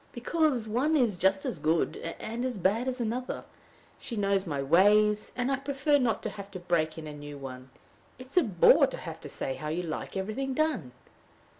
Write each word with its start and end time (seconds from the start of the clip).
"Because 0.13 0.67
one 0.67 0.95
is 0.97 1.15
just 1.15 1.45
as 1.45 1.59
good 1.59 1.97
and 2.19 2.43
as 2.43 2.57
bad 2.57 2.87
as 2.87 2.99
another. 2.99 3.43
She 3.99 4.15
knows 4.15 4.47
my 4.47 4.59
ways, 4.59 5.31
and 5.35 5.51
I 5.51 5.57
prefer 5.57 5.99
not 5.99 6.23
having 6.25 6.51
to 6.53 6.59
break 6.59 6.97
in 6.97 7.05
a 7.05 7.13
new 7.13 7.37
one. 7.37 7.69
It 8.17 8.25
is 8.29 8.37
a 8.37 8.43
bore 8.43 8.87
to 8.87 8.97
have 8.97 9.21
to 9.21 9.29
say 9.29 9.53
how 9.57 9.67
you 9.67 9.83
like 9.83 10.17
everything 10.17 10.55
done." 10.55 10.93